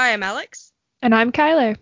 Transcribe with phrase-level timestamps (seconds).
[0.00, 0.72] Hi, I'm Alex.
[1.02, 1.76] And I'm Kyler.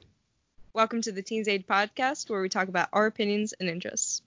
[0.72, 4.22] Welcome to the Teens Aid podcast, where we talk about our opinions and interests.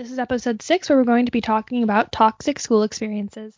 [0.00, 3.54] This is episode six, where we're going to be talking about toxic school experiences.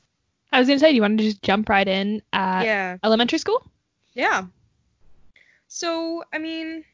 [0.50, 2.96] I was going to say, do you want to just jump right in at Yeah.
[3.04, 3.64] elementary school?
[4.12, 4.46] Yeah.
[5.68, 6.84] So, I mean,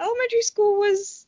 [0.00, 1.26] elementary school was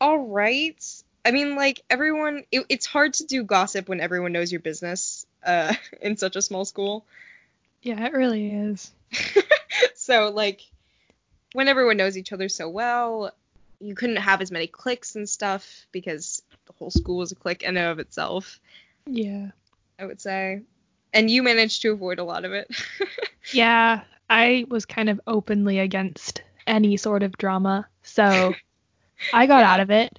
[0.00, 0.80] all right.
[1.24, 5.26] I mean, like everyone, it, it's hard to do gossip when everyone knows your business
[5.44, 7.04] uh, in such a small school.
[7.82, 8.92] Yeah, it really is.
[9.96, 10.60] so, like,
[11.52, 13.32] when everyone knows each other so well,
[13.82, 17.62] you couldn't have as many cliques and stuff because the whole school was a clique
[17.62, 18.60] in and of itself.
[19.06, 19.48] Yeah.
[19.98, 20.62] I would say.
[21.12, 22.68] And you managed to avoid a lot of it.
[23.52, 28.54] Yeah, I was kind of openly against any sort of drama, so
[29.34, 29.72] I got Yeah.
[29.72, 30.18] out of it.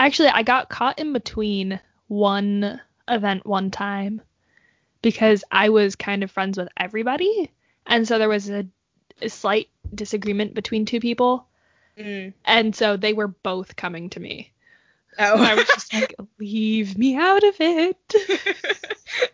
[0.00, 4.20] Actually, I got caught in between one event one time
[5.02, 7.50] because I was kind of friends with everybody,
[7.86, 8.66] and so there was a,
[9.22, 11.46] a slight disagreement between two people,
[11.98, 12.32] Mm.
[12.44, 14.52] and so they were both coming to me.
[15.18, 15.40] Oh.
[15.42, 18.14] I was just like, leave me out of it.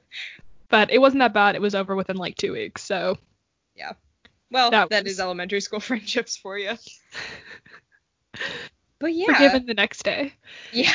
[0.68, 1.56] But it wasn't that bad.
[1.56, 3.18] It was over within like two weeks, so
[3.74, 3.92] Yeah.
[4.52, 6.72] well, that that was- is elementary school friendships for you.
[9.00, 9.32] But yeah.
[9.32, 10.34] forgiven the next day.
[10.72, 10.92] Yeah.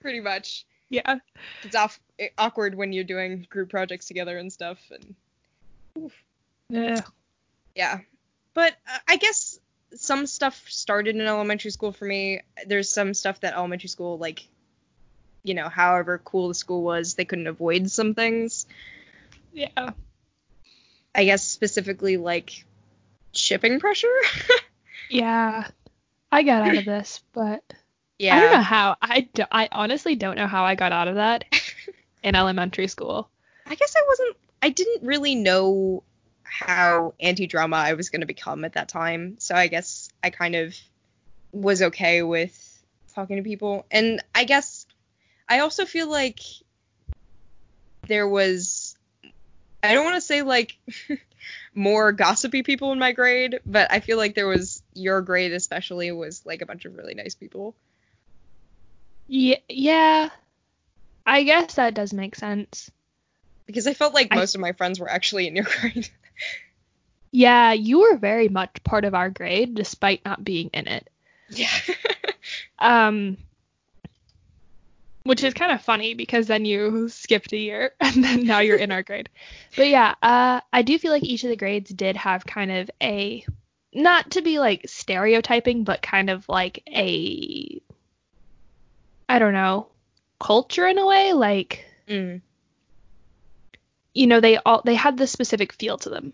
[0.00, 0.66] Pretty much.
[0.90, 1.16] Yeah.
[1.64, 6.10] It's off eh, awkward when you're doing group projects together and stuff and
[6.68, 7.00] Yeah.
[7.74, 7.98] yeah.
[8.54, 9.58] But uh, I guess
[9.96, 12.42] some stuff started in elementary school for me.
[12.66, 14.46] There's some stuff that elementary school like
[15.42, 18.66] you know, however cool the school was, they couldn't avoid some things.
[19.52, 19.90] Yeah.
[21.14, 22.64] I guess specifically like
[23.32, 24.08] shipping pressure.
[25.08, 25.68] Yeah.
[26.32, 27.62] I got out of this, but
[28.18, 28.36] yeah.
[28.36, 28.96] I don't know how.
[29.00, 31.44] I, do, I honestly don't know how I got out of that
[32.24, 33.28] in elementary school.
[33.66, 36.02] I guess I wasn't I didn't really know
[36.48, 39.36] how anti-drama I was going to become at that time.
[39.38, 40.76] So I guess I kind of
[41.52, 42.84] was okay with
[43.14, 43.86] talking to people.
[43.90, 44.86] And I guess
[45.48, 46.40] I also feel like
[48.06, 48.96] there was
[49.82, 50.78] I don't want to say like
[51.74, 56.10] more gossipy people in my grade, but I feel like there was your grade especially
[56.12, 57.74] was like a bunch of really nice people.
[59.28, 59.58] Yeah.
[59.68, 60.30] Yeah.
[61.26, 62.90] I guess that does make sense.
[63.66, 66.08] Because I felt like I- most of my friends were actually in your grade.
[67.32, 71.08] Yeah, you were very much part of our grade despite not being in it.
[71.50, 71.68] yeah.
[72.78, 73.38] Um
[75.24, 78.76] which is kind of funny because then you skipped a year and then now you're
[78.76, 79.28] in our grade.
[79.76, 82.90] But yeah, uh I do feel like each of the grades did have kind of
[83.02, 83.44] a
[83.92, 87.80] not to be like stereotyping, but kind of like a
[89.28, 89.88] I don't know,
[90.38, 92.40] culture in a way, like Mm.
[94.16, 96.32] You know, they all they had this specific feel to them.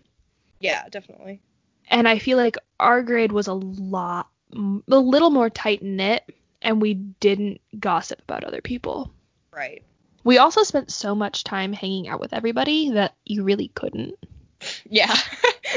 [0.59, 1.41] Yeah, definitely.
[1.89, 6.23] and I feel like our grade was a lot, a little more tight knit,
[6.61, 9.11] and we didn't gossip about other people.
[9.51, 9.83] Right.
[10.23, 14.15] We also spent so much time hanging out with everybody that you really couldn't.
[14.89, 15.13] Yeah.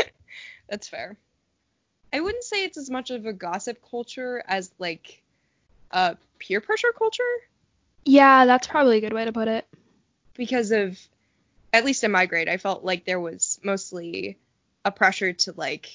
[0.68, 1.16] That's fair.
[2.12, 5.22] I wouldn't say it's as much of a gossip culture as like
[5.90, 7.22] a peer pressure culture
[8.04, 9.66] Yeah, that's probably a good way to put it.
[10.34, 10.98] because of
[11.76, 14.38] at least in my grade I felt like there was mostly
[14.84, 15.90] a pressure to like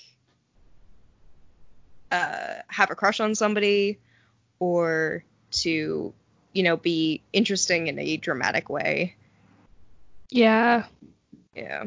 [2.11, 3.99] uh have a crush on somebody
[4.59, 6.13] or to
[6.53, 9.15] you know be interesting in a dramatic way.
[10.29, 10.85] Yeah,
[11.55, 11.85] Yeah.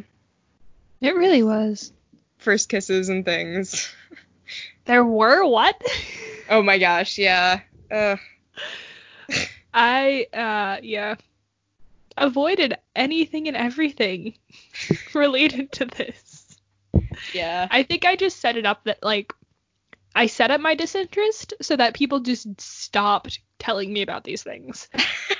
[1.00, 1.92] it really was.
[2.38, 3.90] First kisses and things.
[4.86, 5.80] There were what?
[6.50, 7.60] Oh my gosh, yeah.
[7.90, 8.18] Ugh.
[9.74, 11.14] I uh yeah
[12.16, 14.34] avoided anything and everything
[15.14, 16.58] related to this.
[17.32, 17.68] Yeah.
[17.70, 19.32] I think I just set it up that like
[20.14, 24.88] I set up my disinterest so that people just stopped telling me about these things,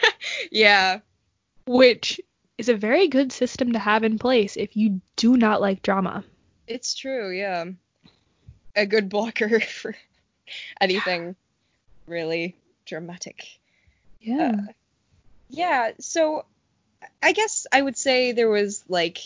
[0.51, 1.01] yeah.
[1.67, 2.21] which
[2.59, 6.25] is a very good system to have in place if you do not like drama.
[6.67, 7.67] It's true, yeah.
[8.75, 9.95] A good blocker for
[10.81, 11.37] anything
[12.07, 13.47] really dramatic.
[14.21, 14.53] Yeah.
[14.57, 14.73] Uh,
[15.51, 16.47] yeah, so
[17.23, 19.19] I guess I would say there was like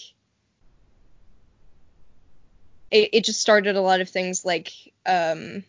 [2.90, 4.72] it, it just started a lot of things like
[5.06, 5.64] um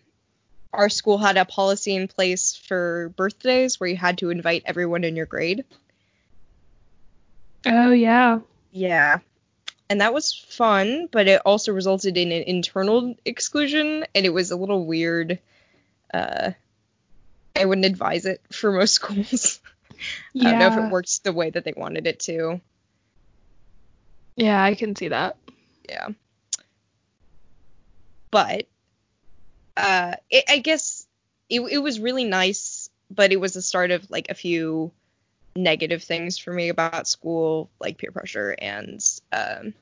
[0.74, 5.04] our school had a policy in place for birthdays where you had to invite everyone
[5.04, 5.66] in your grade.
[7.66, 8.40] oh yeah.
[8.72, 9.20] Yeah.
[9.90, 14.52] And that was fun, but it also resulted in an internal exclusion, and it was
[14.52, 15.40] a little weird.
[16.14, 16.52] Uh,
[17.56, 19.60] I wouldn't advise it for most schools.
[20.36, 22.62] I don't know if it worked the way that they wanted it to.
[24.36, 25.36] Yeah, I can see that.
[25.88, 26.10] Yeah.
[28.32, 28.68] But
[29.76, 31.08] uh, it, I guess
[31.50, 34.92] it, it was really nice, but it was the start of like a few
[35.56, 39.74] negative things for me about school, like peer pressure and, um,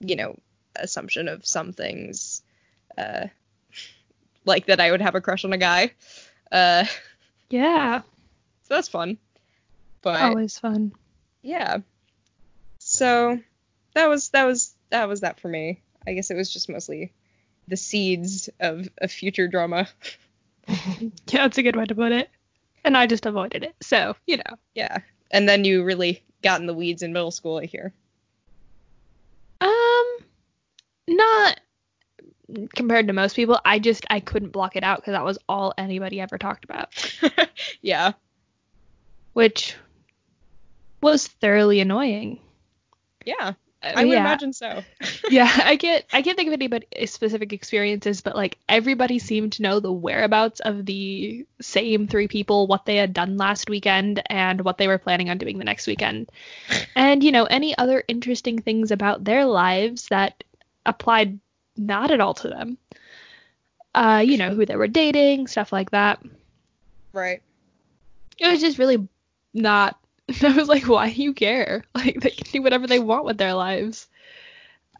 [0.00, 0.36] you know,
[0.76, 2.42] assumption of some things,
[2.98, 3.26] uh,
[4.44, 5.92] like that I would have a crush on a guy.
[6.50, 6.84] Uh,
[7.48, 8.00] yeah.
[8.64, 9.18] So that's fun.
[10.04, 10.92] But always fun.
[11.42, 11.78] Yeah.
[12.78, 13.40] So
[13.94, 15.80] that was that was that was that for me.
[16.06, 17.12] I guess it was just mostly
[17.66, 19.88] the seeds of a future drama.
[20.68, 22.28] yeah, that's a good way to put it.
[22.84, 23.74] And I just avoided it.
[23.80, 24.58] So, you know.
[24.74, 24.98] Yeah.
[25.30, 27.94] And then you really got in the weeds in middle school, I hear.
[29.62, 30.18] Um,
[31.08, 31.60] not
[32.74, 33.58] compared to most people.
[33.64, 36.92] I just I couldn't block it out because that was all anybody ever talked about.
[37.80, 38.12] yeah.
[39.32, 39.76] Which
[41.04, 42.40] was thoroughly annoying.
[43.24, 43.52] Yeah.
[43.82, 44.20] I would yeah.
[44.20, 44.82] imagine so.
[45.30, 49.62] yeah, I get I can't think of any specific experiences, but like everybody seemed to
[49.62, 54.62] know the whereabouts of the same three people, what they had done last weekend, and
[54.62, 56.30] what they were planning on doing the next weekend.
[56.96, 60.42] And you know, any other interesting things about their lives that
[60.86, 61.38] applied
[61.76, 62.78] not at all to them.
[63.94, 66.22] Uh, you know, who they were dating, stuff like that.
[67.12, 67.42] Right.
[68.38, 69.06] It was just really
[69.52, 69.98] not
[70.42, 71.84] I was like, why do you care?
[71.94, 74.08] Like they can do whatever they want with their lives.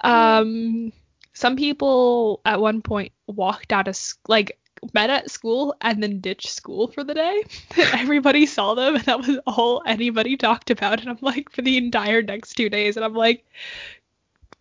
[0.02, 0.92] Um,
[1.32, 3.98] some people at one point walked out of
[4.28, 4.58] like
[4.92, 7.44] met at school and then ditched school for the day.
[7.76, 11.00] Everybody saw them and that was all anybody talked about.
[11.00, 13.44] And I'm like, for the entire next two days, and I'm like,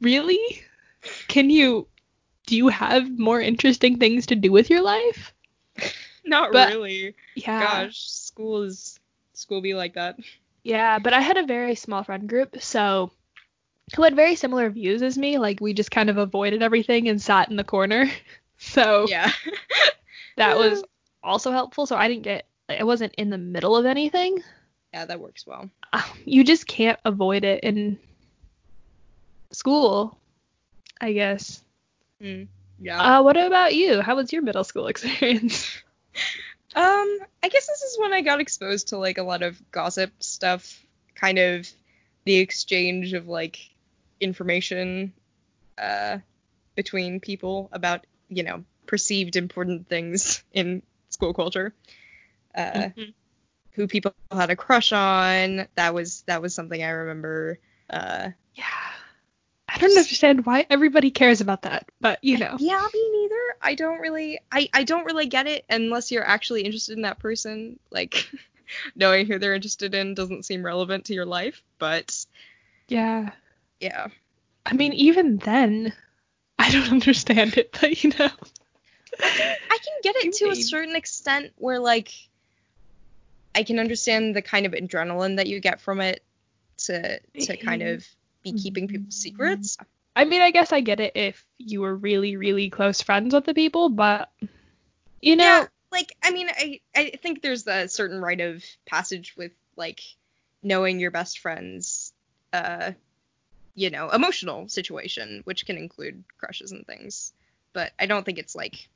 [0.01, 0.63] really?
[1.27, 1.87] Can you?
[2.45, 5.33] Do you have more interesting things to do with your life?
[6.25, 7.15] Not but, really.
[7.35, 7.85] Yeah.
[7.85, 8.99] Gosh, school is
[9.33, 10.17] school be like that.
[10.63, 13.11] Yeah, but I had a very small friend group, so
[13.95, 15.37] who had very similar views as me.
[15.37, 18.09] Like we just kind of avoided everything and sat in the corner.
[18.59, 19.29] So yeah,
[20.37, 20.83] that was
[21.23, 21.85] also helpful.
[21.85, 24.41] So I didn't get, I wasn't in the middle of anything.
[24.93, 25.69] Yeah, that works well.
[26.23, 27.99] You just can't avoid it in
[29.51, 30.17] school,
[31.01, 31.61] I guess.
[32.21, 32.47] Mm,
[32.79, 33.17] yeah.
[33.19, 33.99] Uh, what about you?
[34.01, 35.83] How was your middle school experience?
[36.75, 40.11] Um, I guess this is when I got exposed to like a lot of gossip
[40.19, 40.83] stuff,
[41.15, 41.69] kind of
[42.25, 43.59] the exchange of like
[44.19, 45.13] information
[45.77, 46.19] uh
[46.75, 51.73] between people about, you know, perceived important things in school culture.
[52.55, 53.11] Uh mm-hmm.
[53.71, 55.67] who people had a crush on.
[55.75, 57.59] That was that was something I remember
[57.89, 58.92] uh yeah
[59.87, 62.55] don't understand why everybody cares about that, but you know.
[62.59, 63.55] Yeah, me neither.
[63.61, 67.19] I don't really I I don't really get it unless you're actually interested in that
[67.19, 67.79] person.
[67.91, 68.29] Like
[68.95, 72.25] knowing who they're interested in doesn't seem relevant to your life, but
[72.87, 73.31] yeah.
[73.79, 74.07] Yeah.
[74.65, 75.93] I mean, even then,
[76.57, 78.29] I don't understand it, but you know.
[79.19, 82.11] I can get it to a certain extent where like
[83.53, 86.23] I can understand the kind of adrenaline that you get from it
[86.77, 87.95] to to kind mm-hmm.
[87.95, 88.07] of
[88.43, 89.77] be keeping people's secrets.
[90.15, 93.45] I mean, I guess I get it if you were really, really close friends with
[93.45, 94.29] the people, but
[95.21, 99.33] you know, yeah, like I mean, I I think there's a certain rite of passage
[99.35, 100.01] with like
[100.61, 102.13] knowing your best friends,
[102.51, 102.91] uh,
[103.73, 107.33] you know, emotional situation, which can include crushes and things.
[107.73, 108.87] But I don't think it's like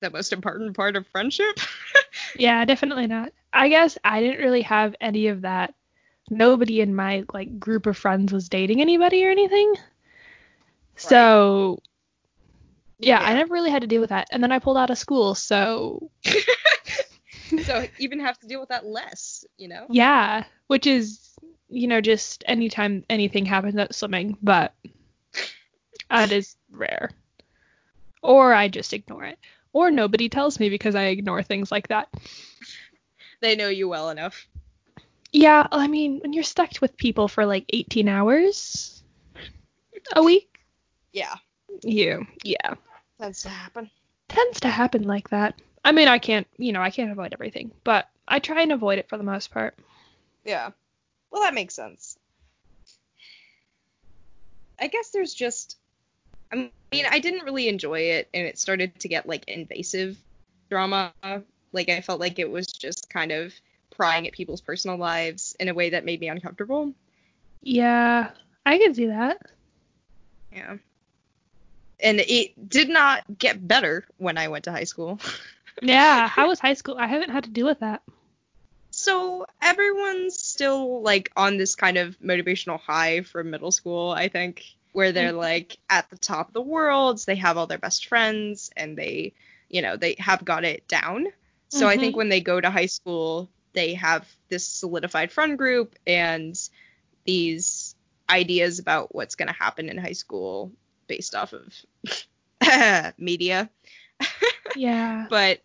[0.00, 1.58] the most important part of friendship.
[2.36, 3.32] yeah, definitely not.
[3.52, 5.74] I guess I didn't really have any of that
[6.30, 9.70] nobody in my like group of friends was dating anybody or anything.
[9.70, 9.80] Right.
[10.96, 11.82] So
[12.98, 14.28] yeah, yeah, I never really had to deal with that.
[14.30, 16.10] And then I pulled out of school, so
[17.64, 19.86] so even have to deal with that less, you know?
[19.90, 21.34] Yeah, which is
[21.68, 24.74] you know just anytime anything happens at swimming, but
[26.10, 27.10] that is rare.
[28.22, 29.38] Or I just ignore it.
[29.72, 32.08] Or nobody tells me because I ignore things like that.
[33.40, 34.46] They know you well enough.
[35.32, 39.02] Yeah, I mean, when you're stuck with people for like 18 hours
[40.14, 40.60] a week.
[41.12, 41.34] Yeah.
[41.82, 42.74] You, yeah.
[43.20, 43.90] Tends to happen.
[44.28, 45.60] Tends to happen like that.
[45.84, 48.98] I mean, I can't, you know, I can't avoid everything, but I try and avoid
[48.98, 49.76] it for the most part.
[50.44, 50.70] Yeah.
[51.30, 52.18] Well, that makes sense.
[54.80, 55.76] I guess there's just
[56.52, 60.18] I mean, I didn't really enjoy it and it started to get like invasive
[60.68, 61.12] drama.
[61.72, 63.52] Like I felt like it was just kind of
[64.00, 66.94] prying at people's personal lives in a way that made me uncomfortable.
[67.62, 68.30] Yeah.
[68.64, 69.42] I can see that.
[70.50, 70.76] Yeah.
[72.02, 75.20] And it did not get better when I went to high school.
[75.82, 76.28] Yeah.
[76.28, 76.96] How was high school?
[76.98, 78.02] I haven't had to deal with that.
[78.90, 84.64] so everyone's still like on this kind of motivational high from middle school, I think,
[84.92, 88.70] where they're like at the top of the world, they have all their best friends
[88.76, 89.32] and they,
[89.70, 91.28] you know, they have got it down.
[91.68, 92.18] So I think Mhm.
[92.18, 96.58] when they go to high school, they have this solidified friend group and
[97.24, 97.94] these
[98.28, 100.72] ideas about what's going to happen in high school
[101.06, 103.70] based off of media.
[104.76, 105.26] Yeah.
[105.30, 105.60] But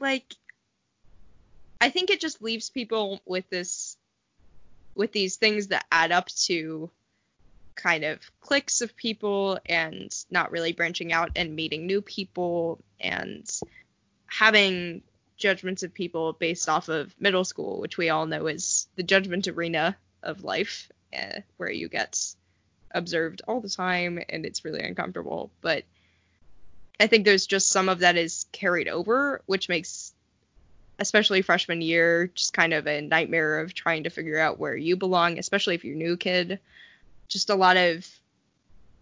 [0.00, 0.34] like
[1.80, 3.96] I think it just leaves people with this
[4.94, 6.90] with these things that add up to
[7.76, 13.48] kind of cliques of people and not really branching out and meeting new people and
[14.26, 15.02] having
[15.38, 19.48] judgments of people based off of middle school, which we all know is the judgment
[19.48, 22.34] arena of life, uh, where you get
[22.90, 25.50] observed all the time and it's really uncomfortable.
[25.60, 25.84] But
[27.00, 30.12] I think there's just some of that is carried over, which makes
[30.98, 34.96] especially freshman year just kind of a nightmare of trying to figure out where you
[34.96, 36.58] belong, especially if you're a new kid.
[37.28, 38.06] Just a lot of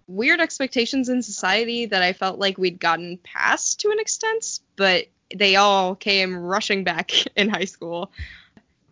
[0.06, 5.06] weird expectations in society that I felt like we'd gotten past to an extent, but
[5.34, 8.12] they all came rushing back in high school.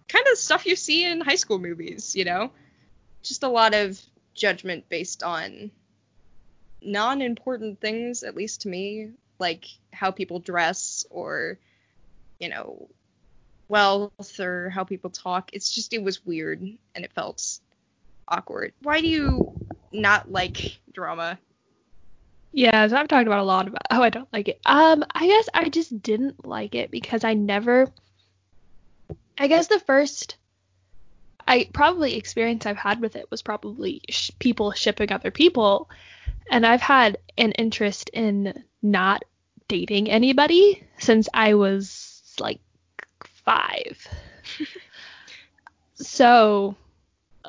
[0.09, 2.51] Kind of stuff you see in high school movies, you know?
[3.23, 4.01] Just a lot of
[4.35, 5.71] judgment based on
[6.83, 11.59] non important things, at least to me, like how people dress or,
[12.39, 12.89] you know,
[13.69, 15.51] wealth or how people talk.
[15.53, 17.61] It's just, it was weird and it felt
[18.29, 18.73] awkward.
[18.83, 19.55] Why do you
[19.93, 21.39] not like drama?
[22.57, 24.61] Yeah, so I've talked about a lot about how I don't like it.
[24.65, 27.89] Um, I guess I just didn't like it because I never
[29.37, 30.37] I guess the first
[31.49, 35.91] I probably experience I've had with it was probably sh- people shipping other people
[36.49, 39.25] and I've had an interest in not
[39.67, 42.61] dating anybody since I was like
[43.45, 44.07] 5.
[45.97, 46.77] so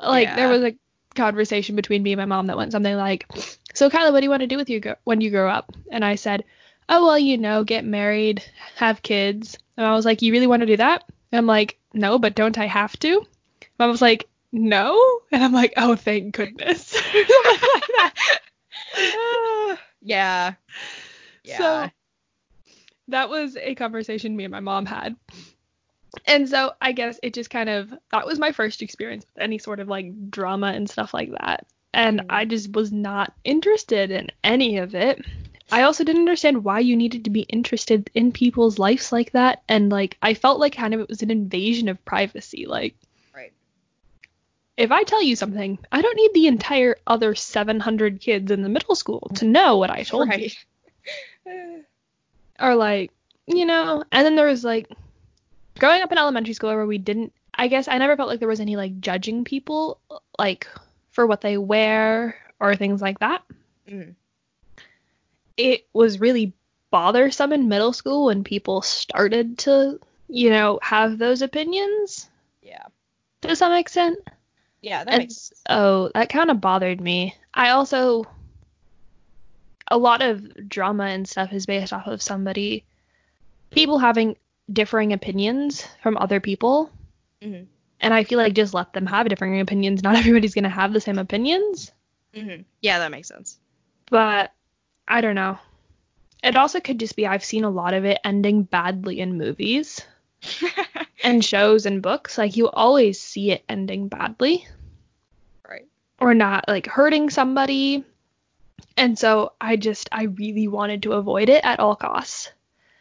[0.02, 0.76] like there was a
[1.14, 3.26] conversation between me and my mom that went something like
[3.76, 5.70] so Kyla, what do you want to do with you go- when you grow up?
[5.90, 6.44] And I said,
[6.88, 8.42] oh well, you know, get married,
[8.76, 9.58] have kids.
[9.76, 11.04] And I was like, you really want to do that?
[11.30, 13.26] And I'm like, no, but don't I have to?
[13.78, 14.98] Mom was like, no.
[15.30, 16.96] And I'm like, oh, thank goodness.
[18.96, 20.54] Ah, yeah.
[21.44, 21.58] Yeah.
[21.58, 21.90] So
[23.08, 25.16] that was a conversation me and my mom had.
[26.24, 29.58] And so I guess it just kind of that was my first experience with any
[29.58, 31.66] sort of like drama and stuff like that.
[31.92, 32.22] And.
[32.28, 35.24] I just was not interested in any of it.
[35.72, 39.62] I also didn't understand why you needed to be interested in people's lives like that
[39.68, 42.94] and like I felt like kind of it was an invasion of privacy like
[43.34, 43.52] right.
[44.76, 48.68] if I tell you something, I don't need the entire other 700 kids in the
[48.68, 50.50] middle school to know what I told you.
[52.58, 53.12] Or like
[53.46, 54.88] you know and then there was like
[55.78, 58.48] growing up in elementary school where we didn't i guess i never felt like there
[58.48, 60.00] was any like judging people
[60.38, 60.66] like
[61.16, 63.42] for what they wear or things like that
[63.88, 64.14] Mhm.
[65.56, 66.52] it was really
[66.90, 72.28] bothersome in middle school when people started to you know have those opinions
[72.62, 72.84] Yeah.
[73.40, 74.18] to some extent
[74.82, 77.34] Yeah, that And- makes Oh, that kind of bothered me.
[77.54, 78.24] I also
[79.90, 82.84] a lot of drama and stuff is based off of somebody
[83.70, 84.36] people having
[84.72, 86.90] differing opinions from other people.
[87.42, 87.66] Mhm.
[88.00, 90.02] And I feel like just let them have differing opinions.
[90.02, 91.92] Not everybody's going to have the same opinions,
[92.34, 93.58] hmm Yeah, that makes sense.
[94.10, 94.52] but
[95.08, 95.58] I don't know.
[96.42, 100.00] It also could just be I've seen a lot of it ending badly in movies
[101.24, 102.36] and shows and books.
[102.38, 104.66] Like you always see it ending badly.
[105.68, 105.86] right.
[106.20, 108.04] or not like hurting somebody.
[108.96, 112.52] And so I just I really wanted to avoid it at all costs.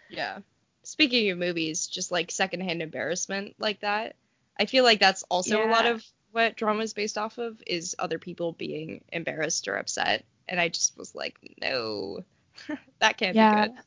[0.09, 0.39] Yeah.
[0.83, 4.15] Speaking of movies, just like secondhand embarrassment like that,
[4.59, 7.95] I feel like that's also a lot of what drama is based off of is
[7.99, 10.25] other people being embarrassed or upset.
[10.47, 12.23] And I just was like, no,
[12.99, 13.67] that can't yeah.
[13.67, 13.77] be good.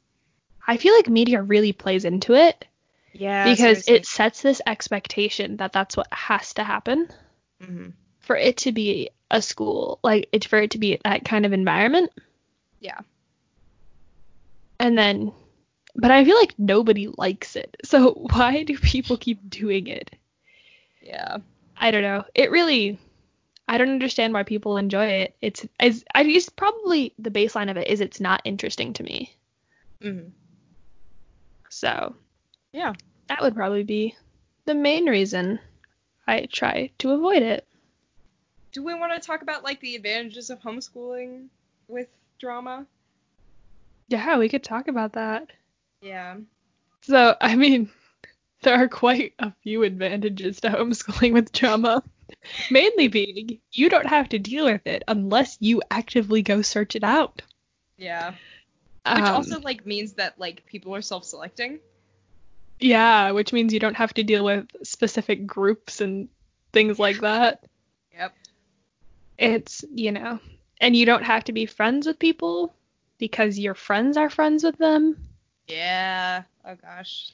[0.67, 2.65] I feel like media really plays into it
[3.13, 3.45] Yeah.
[3.45, 7.09] because it sets this expectation that that's what has to happen
[7.61, 7.89] hmm
[8.21, 11.53] for it to be a school, like it for it to be that kind of
[11.53, 12.11] environment.
[12.81, 13.01] Yeah.
[14.81, 15.33] And then
[15.97, 17.77] but I feel like nobody likes it.
[17.85, 20.11] So why do people keep doing it?
[21.01, 21.39] Yeah.
[21.77, 22.25] I don't know.
[22.35, 22.99] It really
[23.69, 25.37] I don't understand why people enjoy it.
[25.41, 29.35] It's it's I just probably the baseline of it is it's not interesting to me.
[30.03, 30.29] hmm
[31.69, 32.15] So
[32.73, 32.95] Yeah.
[33.29, 34.17] that would probably be
[34.65, 35.61] the main reason
[36.27, 37.67] I try to avoid it.
[38.73, 41.47] do we want to talk about like the advantages of homeschooling
[41.89, 42.87] with drama?
[44.09, 45.49] Yeah, we could talk about that.
[46.03, 46.37] Yeah.
[47.03, 47.91] So, I mean,
[48.63, 52.03] there are quite a few advantages to homeschooling with drama.
[52.71, 57.05] Mainly being you don't have to deal with it unless you actively go search it
[57.05, 57.43] out.
[57.97, 58.31] Yeah.
[58.31, 58.37] Which
[59.23, 61.81] Um, also like means that like people are self-selecting.
[62.81, 66.29] Yeah, which means you don't have to deal with specific groups and
[66.73, 67.65] things like that.
[68.19, 68.35] Yep.
[69.39, 70.41] It's, you know,
[70.81, 72.75] and you don't have to be friends with people
[73.19, 75.29] because your friends are friends with them.
[75.69, 76.43] Yeah.
[76.65, 77.33] Oh gosh.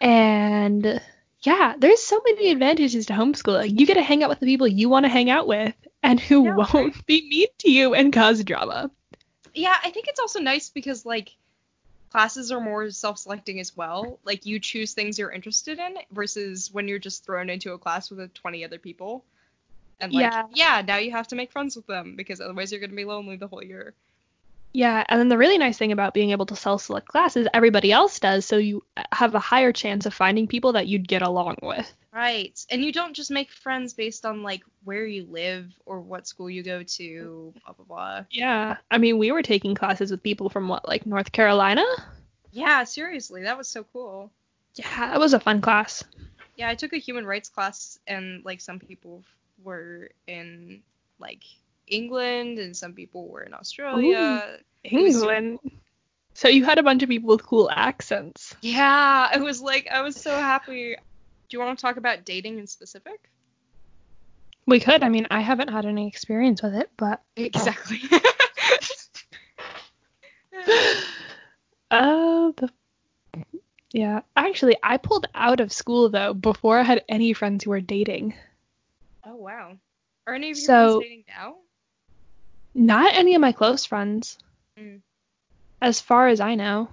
[0.00, 1.00] And
[1.40, 3.78] yeah, there's so many advantages to homeschooling.
[3.78, 6.20] You get to hang out with the people you want to hang out with and
[6.20, 8.90] who Yeah, won't be mean to you and cause drama.
[9.54, 11.36] Yeah, I think it's also nice because like
[12.10, 14.18] classes are more self-selecting as well.
[14.24, 18.10] Like you choose things you're interested in versus when you're just thrown into a class
[18.10, 19.24] with 20 other people.
[20.00, 20.42] And like Yeah.
[20.52, 23.04] yeah, now you have to make friends with them because otherwise you're going to be
[23.04, 23.94] lonely the whole year.
[24.76, 28.20] Yeah, and then the really nice thing about being able to self-select classes, everybody else
[28.20, 31.56] does, so you uh, have a higher chance of finding people that you'd get along
[31.62, 31.90] with.
[32.12, 32.62] Right.
[32.68, 36.50] And you don't just make friends based on like where you live or what school
[36.50, 38.24] you go to, blah blah blah.
[38.30, 41.86] Yeah, I mean, we were taking classes with people from what, like North Carolina?
[42.52, 44.30] Yeah, seriously, that was so cool.
[44.74, 46.04] Yeah, it was a fun class.
[46.56, 49.24] Yeah, I took a human rights class and like some people
[49.64, 50.82] were in
[51.18, 51.44] like
[51.88, 54.18] England and some people were in Australia.
[54.18, 54.42] was
[54.90, 55.58] super England.
[56.34, 58.54] So you had a bunch of people with cool accents.
[58.60, 60.94] Yeah, I was like I was so happy.
[60.94, 63.30] Do you want to talk about dating in specific?
[64.66, 65.02] We could.
[65.02, 68.00] I mean, I haven't had any experience with it, but Exactly.
[71.90, 72.70] uh, the
[73.92, 74.20] yeah.
[74.36, 78.34] Actually, I pulled out of school though before I had any friends who were dating.
[79.24, 79.76] oh wow.
[80.26, 81.56] Are any of your So- friends dating now?
[82.76, 84.38] Not any of my close friends,
[84.78, 85.00] Mm.
[85.80, 86.90] as far as I know.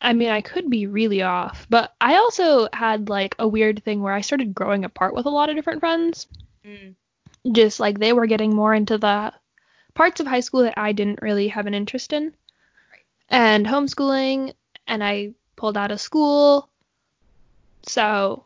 [0.00, 4.00] I mean, I could be really off, but I also had like a weird thing
[4.00, 6.26] where I started growing apart with a lot of different friends.
[6.64, 6.94] Mm.
[7.50, 9.32] just like they were getting more into the
[9.94, 12.26] parts of high school that I didn't really have an interest in.
[12.92, 13.04] Right.
[13.30, 14.54] And homeschooling,
[14.86, 16.68] and I pulled out of school.
[17.82, 18.44] So,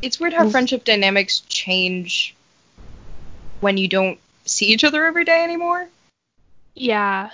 [0.00, 2.34] It's weird how friendship dynamics change
[3.60, 5.88] when you don't see each other every day anymore.
[6.74, 7.30] yeah.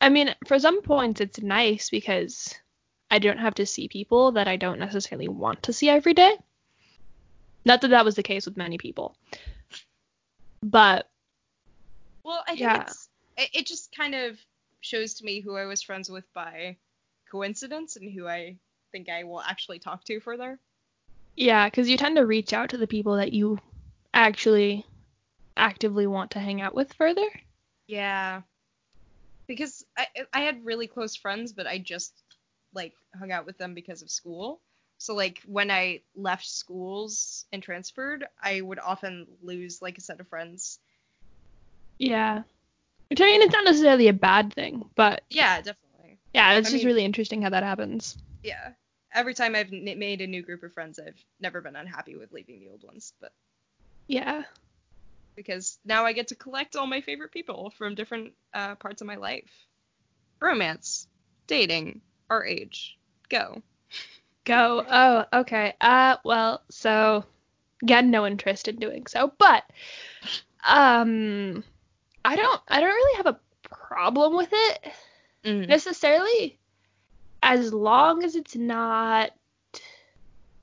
[0.00, 2.54] I mean, for some points it's nice because
[3.10, 6.36] I don't have to see people that I don't necessarily want to see every day.
[7.64, 9.16] Not that that was the case with many people.
[10.62, 11.08] But
[12.24, 12.82] Well, I think Yeah.
[12.82, 14.38] it's it, it just kind of
[14.80, 16.76] shows to me who I was friends with by
[17.30, 18.56] coincidence and who I
[18.90, 20.58] think I will actually talk to further.
[21.36, 23.58] yeah, because you tend to reach out to the people that you
[24.12, 24.84] actually
[25.56, 27.26] actively want to hang out with further.
[27.86, 28.42] Yeah.
[29.46, 32.14] Because I I had really close friends, but I just
[32.74, 34.60] like hung out with them because of school.
[34.98, 40.20] So like when I left schools and transferred, I would often lose like a set
[40.20, 40.78] of friends.
[41.98, 42.42] Yeah.
[43.10, 46.18] Which I mean, it's not necessarily a bad thing, but Yeah, definitely.
[46.32, 48.16] yeah, it's I just mean- really interesting how that happens.
[48.42, 48.72] Yeah.
[49.14, 52.32] Every time I've n- made a new group of friends, I've never been unhappy with
[52.32, 53.32] leaving the old ones, but
[54.06, 54.44] Yeah.
[55.36, 59.06] Because now I get to collect all my favorite people from different uh, parts of
[59.06, 59.50] my life.
[60.40, 61.06] Romance,
[61.46, 62.98] dating, our age.
[63.28, 63.62] Go.
[64.44, 64.84] Go.
[64.90, 65.74] Oh, okay.
[65.80, 67.24] Uh, well, so
[67.82, 69.64] again, no interest in doing so, but
[70.66, 71.62] um,
[72.24, 74.92] I don't, I don't really have a problem with it
[75.44, 75.66] Mm.
[75.66, 76.56] necessarily,
[77.42, 79.32] as long as it's not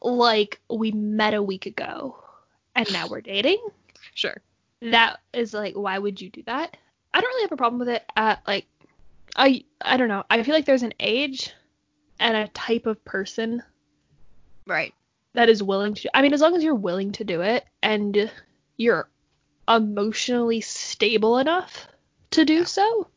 [0.01, 2.23] like we met a week ago
[2.75, 3.59] and now we're dating.
[4.13, 4.37] Sure.
[4.81, 6.75] That is like why would you do that
[7.13, 8.65] i don't really have a problem with it at like
[9.35, 11.51] i i don't know i feel like there's an age
[12.19, 13.61] and a type of person
[14.65, 14.93] Right.
[15.33, 18.31] that is willing to i mean as long as you're willing to do it and
[18.77, 19.09] you're
[19.67, 21.87] emotionally stable enough
[22.31, 22.63] to do Yeah.
[22.65, 23.07] so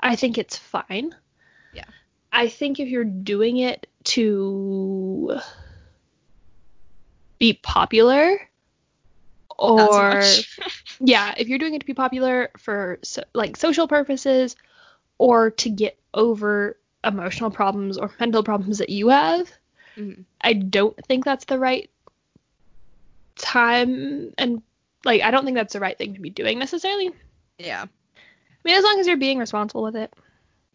[0.00, 1.14] i think it's fine
[1.72, 1.84] Yeah.
[2.32, 5.38] i think if you're doing it to
[7.38, 8.38] be popular
[9.70, 10.22] or
[11.00, 14.56] yeah, if you're doing it to be popular for so, like social purposes
[15.18, 19.50] or to get over emotional problems or mental problems that you have,
[19.96, 20.24] Mhm.
[20.40, 21.90] I don't think that's the right
[23.36, 24.62] time and
[25.04, 27.10] like I don't think that's the right thing to be doing necessarily.
[27.58, 27.82] Yeah.
[27.84, 27.88] I
[28.64, 30.12] mean, as long as you're being responsible with it.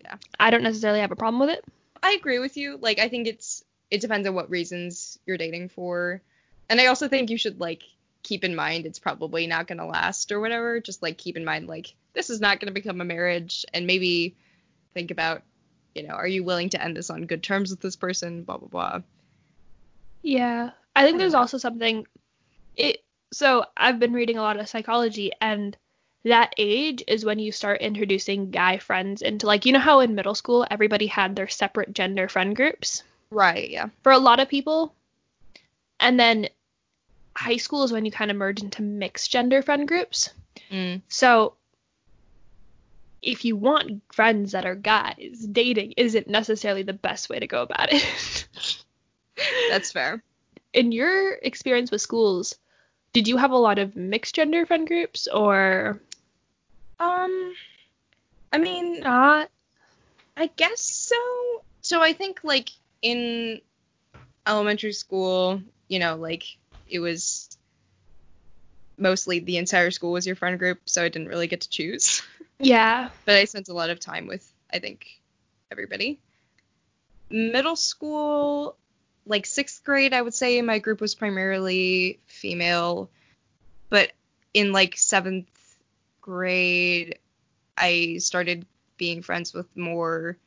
[0.01, 0.15] Yeah.
[0.39, 1.65] I don't necessarily have a problem with it.
[2.03, 2.77] I agree with you.
[2.77, 6.21] Like I think it's it depends on what reasons you're dating for.
[6.69, 7.83] And I also think you should like
[8.27, 10.81] keep in mind it's probably not going to last or whatever.
[10.81, 13.87] Just like keep in mind like this is not going to become a marriage and
[13.87, 14.35] maybe
[14.93, 15.43] think about,
[15.95, 18.57] you know, are you willing to end this on good terms with this person, blah
[18.57, 19.01] blah blah.
[20.21, 20.71] Yeah.
[20.93, 22.05] I think there's also something
[22.75, 25.77] it so I've been reading a lot of psychology and
[26.23, 30.15] that age is when you start introducing guy friends into like you know how in
[30.15, 33.89] middle school everybody had their separate gender friend groups Right, yeah.
[34.03, 34.93] for a lot of people
[35.99, 36.47] and then
[37.37, 40.29] high school is when you kind of merge into mixed gender friend groups
[40.71, 41.01] Mm.
[41.07, 41.53] so
[43.21, 47.61] if you want friends that are guys dating isn't necessarily the best way to go
[47.61, 48.47] about it
[49.69, 50.23] That's fair.
[50.73, 52.55] in your experience with schools
[53.13, 56.01] did you have a lot of mixed gender friend groups or
[56.99, 57.53] Um
[58.51, 59.49] I mean, not
[60.35, 61.15] I guess so.
[61.81, 62.69] So I think like
[63.01, 63.59] in
[64.45, 66.43] elementary school, you know, like
[66.89, 67.57] it was
[68.97, 72.21] mostly the entire school was your friend group, so I didn't really get to choose.
[72.59, 75.05] yeah but I spent a lot of time with I think
[75.71, 76.19] everybody.
[77.29, 78.75] Middle school,
[79.25, 83.09] like sixth grade, I would say my group was primarily female,
[83.89, 84.11] but
[84.53, 85.49] in like seventh
[86.21, 87.19] grade,
[87.77, 88.65] I started
[88.97, 90.37] being friends with more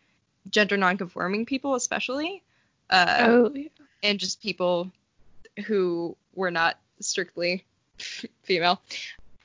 [0.49, 2.43] gender nonconforming people, especially,
[2.89, 3.69] uh, oh yeah.
[4.03, 4.91] and just people
[5.61, 7.65] who were not strictly
[8.43, 8.81] female.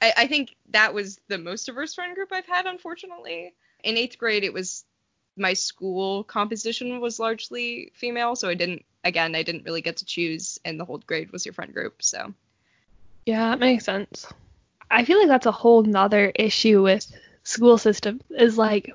[0.02, 3.54] I, I think that was the most diverse friend group I've had, unfortunately.
[3.84, 4.86] In eighth grade, it was
[5.38, 10.06] my school composition was largely female, so I didn't, again, I didn't really get to
[10.06, 12.34] choose, and the whole grade was your friend group, so.
[13.26, 14.28] Yeah, that makes sense.
[14.90, 17.12] I feel like that's a whole nother issue with
[17.44, 18.92] school system is like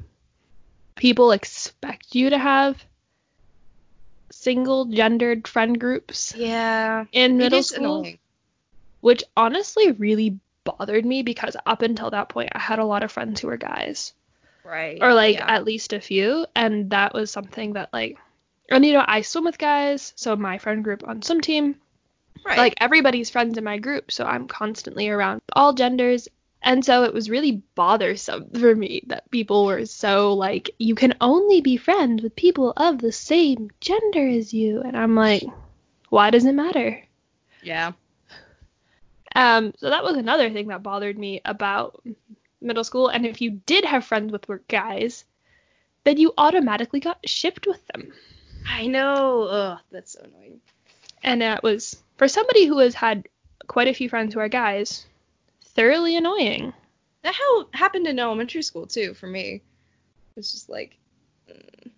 [0.96, 2.84] people expect you to have
[4.40, 7.04] single gendered friend groups Yeah.
[7.12, 8.18] in middle school, annoying.
[9.02, 13.12] which honestly really bothered me because up until that point I had a lot of
[13.12, 14.14] friends who were guys
[14.64, 14.98] Right.
[15.02, 15.50] or like yeah.
[15.50, 18.16] at least a few and that was something that like
[18.70, 21.74] and you know I swim with guys so my friend group on swim team
[22.44, 22.56] right.
[22.58, 26.28] like everybody's friends in my group so i'm constantly around all genders
[26.62, 31.14] and so it was really bothersome for me that people were so like you can
[31.20, 35.44] only be friends with people of the same gender as you and i'm like
[36.08, 37.02] why does it matter
[37.62, 37.92] yeah.
[39.34, 42.02] um so that was another thing that bothered me about
[42.60, 45.24] middle school and if you did have friends with guys
[46.04, 48.12] then you automatically got shipped with them
[48.68, 49.42] I know.
[49.44, 50.60] Ugh, that's so annoying.
[51.22, 53.28] and that was for somebody who has had
[53.66, 55.06] quite a few friends who are guys
[55.80, 56.72] thoroughly annoying
[57.22, 59.62] That how happened in elementary school too for me.
[60.36, 60.96] It's just like,
[61.50, 61.90] mm,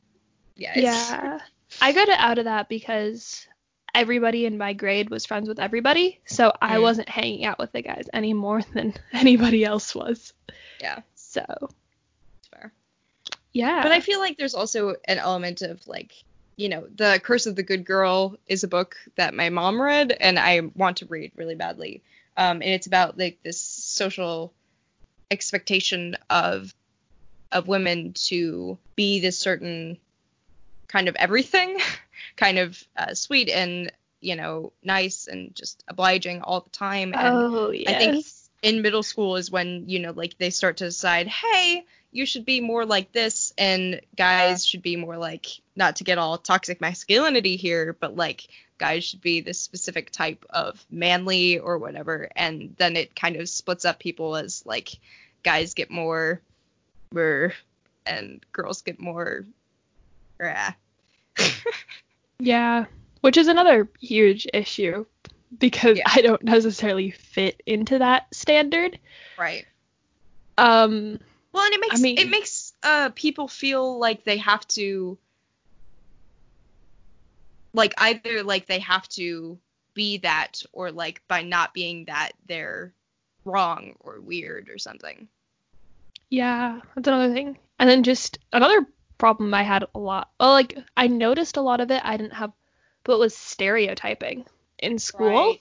[0.57, 0.73] yeah.
[0.75, 1.39] It's, Yeah.
[1.81, 3.47] I got it out of that because
[3.95, 6.83] everybody in my grade was friends with everybody, so I Mm.
[6.83, 10.33] wasn't hanging out with the guys any more than anybody else was.
[10.81, 11.01] Yeah.
[11.15, 11.45] So,
[12.39, 12.73] It's fair.
[13.53, 13.83] yeah.
[13.83, 16.13] But I feel like there's also an element of like,
[16.57, 20.17] you know, The Curse of the Good Girl is a book that my mom read
[20.21, 22.03] and I want to read really badly.
[22.37, 24.53] Um, and it's about like this social
[25.31, 26.75] expectation of
[27.51, 29.99] of women to be this certain
[30.89, 31.79] kind of everything,
[32.37, 37.13] kind of uh, sweet and you know nice and just obliging all the time.
[37.15, 37.95] And oh, yes.
[37.95, 38.27] I think
[38.63, 42.45] in middle school is when you know like they start to decide hey you should
[42.45, 46.81] be more like this and guys should be more like not to get all toxic
[46.81, 48.47] masculinity here but like
[48.83, 53.49] guys should be this specific type of manly or whatever and then it kind of
[53.49, 54.89] splits up people as like
[55.45, 56.41] guys get more
[57.13, 57.53] mer
[58.05, 59.45] and girls get more
[60.41, 60.73] rah.
[62.41, 62.87] yeah.
[63.21, 65.07] Which is another huge issue
[65.59, 66.05] because Yeah.
[66.13, 68.99] I don't necessarily fit into that standard.
[69.39, 69.65] right
[70.59, 71.21] Um,
[71.53, 75.19] Well, and it makes mean- it makes uh people feel like they have to
[77.73, 79.59] like either like they have to
[79.95, 82.93] be that or like by not being that they're
[83.45, 85.29] wrong or weird or something.
[86.31, 87.59] Yeah, that's another thing.
[87.79, 88.87] And then just another
[89.19, 90.31] problem I had a lot.
[90.41, 92.53] Well, like I noticed a lot of it I didn't have,
[93.05, 94.47] but was stereotyping
[94.79, 95.29] in school.
[95.29, 95.61] Right.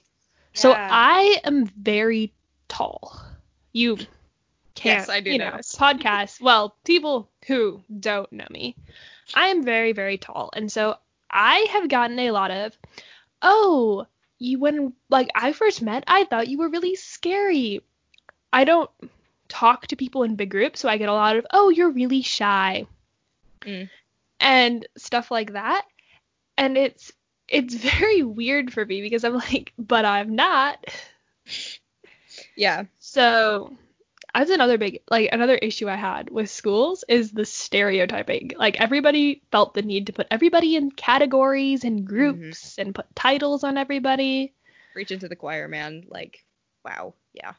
[0.54, 2.32] So I am very
[2.68, 3.20] tall.
[3.72, 3.96] You
[4.74, 5.74] can't, Yes, I do you know, notice.
[5.78, 6.40] podcast.
[6.40, 8.76] Well, people who don't know me,
[9.34, 10.96] I am very, very tall, and so
[11.32, 12.76] I have gotten a lot of,
[13.40, 14.06] oh,
[14.38, 17.80] you when like I first met, I thought you were really scary.
[18.52, 18.90] I don't
[19.48, 22.22] talk to people in big groups, so I get a lot of, oh, you're really
[22.22, 22.86] shy,
[23.60, 23.88] Mm.
[24.40, 25.84] and stuff like that,
[26.58, 27.12] and it's
[27.48, 30.84] it's very weird for me because I'm like, but I'm not.
[32.56, 32.84] Yeah.
[32.98, 33.76] So
[34.34, 38.52] that's another big like another issue I had with schools is the stereotyping.
[38.56, 43.62] Like everybody felt the need to put everybody in categories and groups and put titles
[43.62, 44.54] on everybody.
[44.94, 46.04] Reach into the choir, man.
[46.08, 46.44] Like,
[46.84, 47.14] wow.
[47.34, 47.52] Yeah.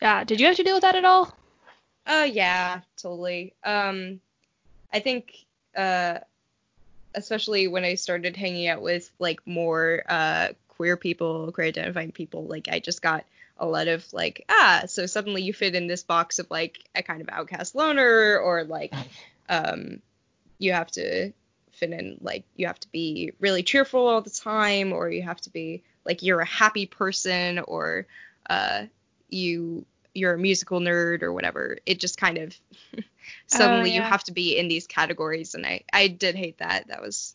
[0.00, 1.34] Yeah, did you have to deal with that at all?
[2.06, 3.54] Uh yeah, totally.
[3.64, 4.20] Um
[4.92, 5.34] I think
[5.74, 6.18] uh
[7.14, 12.46] especially when I started hanging out with like more uh queer people, queer identifying people,
[12.46, 13.24] like I just got
[13.58, 17.02] a lot of like, ah, so suddenly you fit in this box of like a
[17.02, 18.94] kind of outcast loner or like
[19.48, 20.00] um
[20.58, 21.32] you have to
[21.72, 25.40] fit in like you have to be really cheerful all the time or you have
[25.40, 28.06] to be like you're a happy person or
[28.48, 28.84] uh
[29.28, 31.78] you you're a musical nerd or whatever.
[31.86, 32.54] It just kind of
[33.46, 34.02] suddenly you yeah.
[34.02, 36.88] have to be in these categories and I I did hate that.
[36.88, 37.34] That was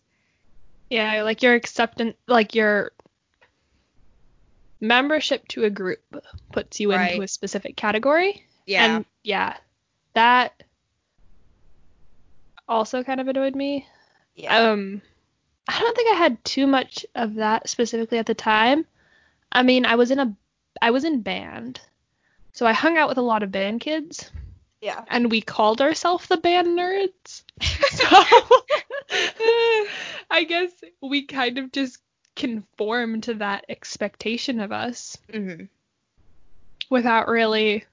[0.89, 2.91] Yeah, like your acceptance, like your
[4.79, 5.99] membership to a group
[6.51, 7.11] puts you Right.
[7.11, 8.43] into a specific category.
[8.65, 8.97] yeah.
[8.97, 9.57] And yeah,
[10.13, 10.63] that
[12.67, 13.85] also kind of annoyed me.
[14.35, 14.55] yeah.
[14.71, 15.01] Um,
[15.67, 18.85] I don't think I had too much of that specifically at the time.
[19.51, 20.33] I mean, I was in a,
[20.81, 21.81] I was in band,
[22.53, 24.31] so I hung out with a lot of band kids,
[24.81, 25.03] yeah.
[25.09, 27.43] and we called ourselves the band nerds.
[27.97, 28.05] So
[30.29, 31.97] I guess we kind of just
[32.38, 35.63] conform to that expectation of us hmm
[36.89, 37.84] without really.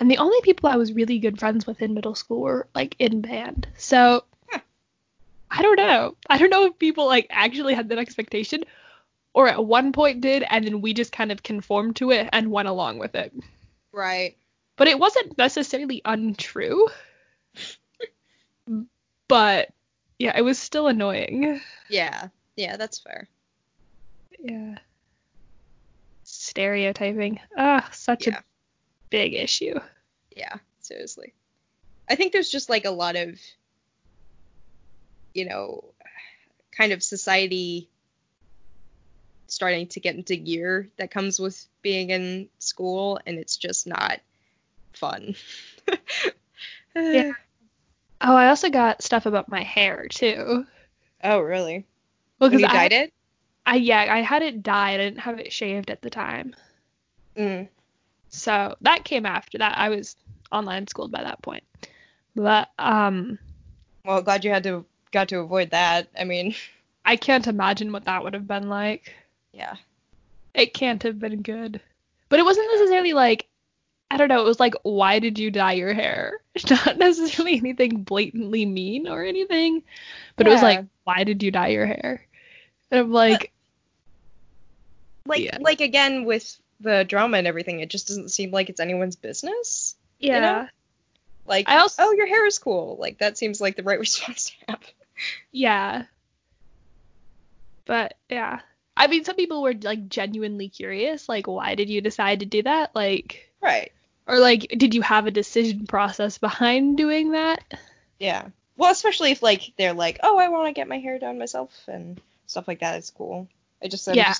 [0.00, 2.96] And the only people I was really good friends with in middle school were like
[2.98, 3.68] in band.
[3.76, 4.60] So Huh.
[5.50, 6.16] I don't know.
[6.28, 8.64] I don't know if people like actually had that expectation
[9.34, 12.50] or at one point did and then we just kind of conformed to it and
[12.50, 13.32] went along with it.
[13.92, 14.36] Right.
[14.76, 16.88] But it wasn't necessarily untrue.
[19.28, 19.70] but
[20.18, 21.60] yeah, it was still annoying.
[21.88, 22.28] Yeah.
[22.58, 23.28] Yeah, that's fair.
[24.40, 24.78] Yeah.
[26.24, 27.38] Stereotyping.
[27.56, 28.38] Ah, such Yeah.
[28.38, 28.44] a
[29.10, 29.78] big issue.
[30.36, 31.34] Yeah, seriously.
[32.10, 33.38] I think there's just like a lot of
[35.34, 35.84] you know,
[36.76, 37.88] kind of society
[39.46, 44.20] starting to get into gear that comes with being in school and it's just not
[44.94, 45.36] fun.
[46.96, 47.34] Yeah.
[48.20, 50.66] Oh, I also got stuff about my hair too.
[51.22, 51.86] Oh, really?
[52.38, 53.12] Well, you I, dyed it?
[53.66, 55.00] I yeah, I had it dyed.
[55.00, 56.54] I didn't have it shaved at the time.
[57.36, 57.68] Mm.
[58.30, 59.76] So that came after that.
[59.76, 60.16] I was
[60.52, 61.64] online schooled by that point.
[62.34, 63.38] But um
[64.04, 66.08] Well, glad you had to got to avoid that.
[66.18, 66.54] I mean,
[67.04, 69.14] I can't imagine what that would have been like.
[69.52, 69.76] yeah.
[70.54, 71.80] It can't have been good.
[72.28, 73.46] But it wasn't necessarily like
[74.10, 76.40] I don't know, it was like why did you dye your hair?
[76.70, 79.82] Not necessarily anything blatantly mean or anything.
[80.36, 82.26] But it was like why did you dye your hair?
[82.90, 83.52] And I'm like
[85.26, 85.58] Like Yeah.
[85.60, 89.96] like again with the drama and everything, it just doesn't seem like it's anyone's business.
[90.18, 90.40] yeah.
[90.40, 90.68] know?
[91.46, 92.96] Like, I also- oh, your hair is cool.
[93.00, 94.80] Like that seems like the right response to have.
[95.50, 96.04] Yeah.
[97.84, 98.60] But yeah.
[98.96, 102.62] I mean some people were like genuinely curious, like why did you decide to do
[102.62, 102.94] that?
[102.94, 103.92] Like Right.
[104.26, 107.62] or like did you have a decision process behind doing that?
[108.18, 108.48] Yeah.
[108.76, 111.72] Well, especially if like they're like, oh, I want to get my hair done myself
[111.88, 113.48] and stuff like that is cool.
[113.82, 114.34] I just said, Yeah.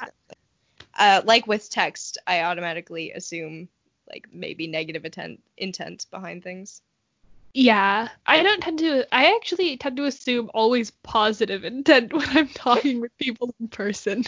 [0.99, 3.69] uh, like with text, I automatically assume
[4.11, 6.83] like maybe negative intent intent behind things.
[7.55, 8.09] Yeah.
[8.27, 13.01] I don't tend to I actually tend to assume always positive intent when I'm talking
[13.01, 14.25] with people in person.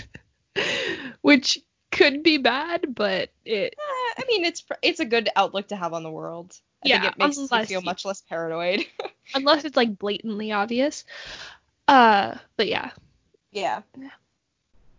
[1.23, 1.61] Which
[1.93, 5.93] could be bad, but it Uh, I mean, it's it's a good outlook to have
[5.93, 6.59] on the world.
[6.85, 8.87] I Yeah, think it makes you unless feel much less paranoid.
[9.35, 11.05] unless it's like blatantly obvious.
[11.89, 12.91] Uh but yeah.
[13.53, 13.83] Yeah.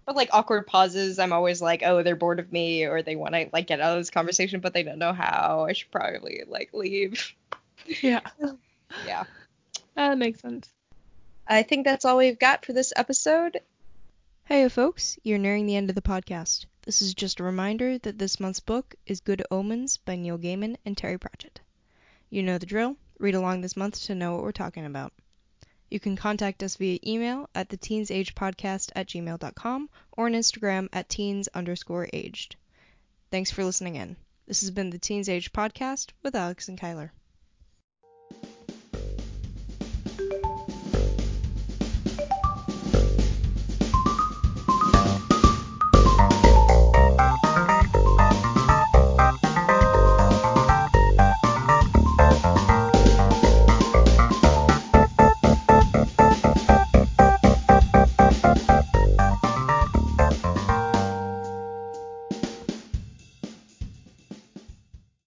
[0.05, 3.33] But like awkward pauses, I'm always like, oh, they're bored of me, or they want
[3.33, 5.65] to like get out of this conversation, but they don't know how.
[5.69, 7.33] I should probably like leave.
[8.01, 8.21] Yeah.
[9.07, 9.23] Yeah.
[9.95, 10.69] That makes sense.
[11.47, 13.61] I think that's all we've got for this episode.
[14.43, 16.65] Hey, folks, you're nearing the end of the podcast.
[16.83, 20.75] This is just a reminder that this month's book is Good Omens by Neil Gaiman
[20.85, 21.61] and Terry Pratchett.
[22.29, 22.97] You know the drill.
[23.17, 25.13] Read along this month to know what we're talking about.
[25.91, 27.75] You can contact us via email at the
[28.95, 32.55] at gmail.com or on Instagram at teens underscore aged.
[33.29, 34.15] Thanks for listening in.
[34.47, 37.11] This has been the Teens Age Podcast with Alex and Kyler.